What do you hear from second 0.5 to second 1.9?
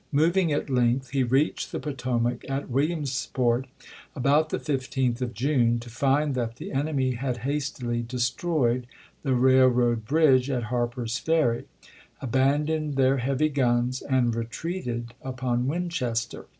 at length he reached the